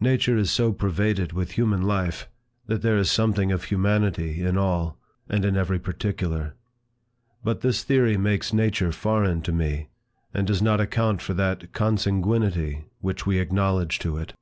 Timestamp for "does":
10.46-10.62